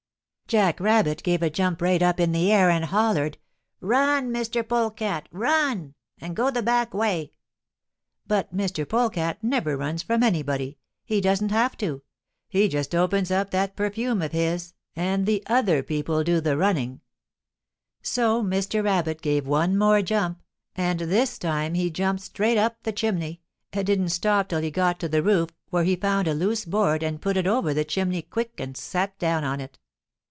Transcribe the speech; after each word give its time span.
"Jack 0.47 0.81
Rabbit 0.81 1.23
gave 1.23 1.41
a 1.41 1.49
jump 1.49 1.81
right 1.81 2.01
up 2.01 2.19
in 2.19 2.33
the 2.33 2.51
air, 2.51 2.69
and 2.69 2.83
hollered, 2.83 3.37
'Run! 3.79 4.33
Mr. 4.33 4.67
Polecat, 4.67 5.29
run! 5.31 5.93
and 6.19 6.35
go 6.35 6.51
the 6.51 6.61
back 6.61 6.93
way!' 6.93 7.31
But 8.27 8.53
Mr. 8.53 8.85
Polecat 8.85 9.41
never 9.41 9.77
runs 9.77 10.03
from 10.03 10.23
anybody 10.23 10.77
he 11.05 11.21
doesn't 11.21 11.51
have 11.51 11.77
to 11.77 12.01
he 12.49 12.67
just 12.67 12.93
opens 12.93 13.31
up 13.31 13.51
that 13.51 13.77
perfume 13.77 14.21
of 14.21 14.33
his 14.33 14.73
and 14.93 15.25
the 15.25 15.41
other 15.47 15.81
people 15.81 16.21
do 16.21 16.41
the 16.41 16.57
running. 16.57 16.99
So 18.01 18.43
Mr. 18.43 18.83
Rabbit 18.83 19.21
gave 19.21 19.47
one 19.47 19.77
more 19.77 20.01
jump, 20.01 20.41
and 20.75 20.99
this 20.99 21.39
time 21.39 21.75
he 21.75 21.89
jumped 21.89 22.23
straight 22.23 22.57
up 22.57 22.75
the 22.83 22.91
chimney, 22.91 23.39
and 23.71 23.87
didn't 23.87 24.09
stop 24.09 24.49
till 24.49 24.59
he 24.59 24.69
got 24.69 24.99
to 24.99 25.07
the 25.07 25.23
roof, 25.23 25.51
where 25.69 25.85
he 25.85 25.95
found 25.95 26.27
a 26.27 26.33
loose 26.33 26.65
board 26.65 27.03
and 27.03 27.21
put 27.21 27.37
it 27.37 27.47
over 27.47 27.73
the 27.73 27.85
chimney 27.85 28.21
quick 28.21 28.59
and 28.59 28.75
sat 28.75 29.17
down 29.17 29.45
on 29.45 29.61
it. 29.61 29.77